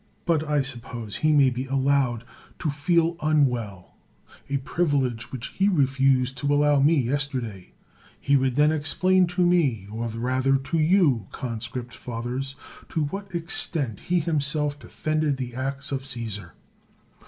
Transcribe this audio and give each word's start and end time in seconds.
But 0.25 0.43
I 0.47 0.63
suppose 0.63 1.17
he 1.17 1.31
may 1.31 1.51
be 1.51 1.67
allowed 1.67 2.23
to 2.57 2.71
feel 2.71 3.17
unwell, 3.21 3.97
a 4.49 4.57
privilege 4.57 5.31
which 5.31 5.49
he 5.49 5.69
refused 5.69 6.39
to 6.39 6.51
allow 6.51 6.79
me 6.79 6.99
yesterday, 6.99 7.73
lie 8.27 8.35
would 8.35 8.55
then 8.55 8.71
explain 8.71 9.27
to 9.27 9.45
me, 9.45 9.87
or 9.91 10.07
rather 10.07 10.57
to 10.57 10.79
you, 10.79 11.27
conscript 11.31 11.93
fathers, 11.93 12.55
to 12.89 13.03
what 13.03 13.35
extent 13.35 13.99
he 13.99 14.19
himself 14.19 14.79
defended 14.79 15.37
the 15.37 15.53
acts 15.53 15.91
of 15.91 16.03
Caesar. 16.07 16.55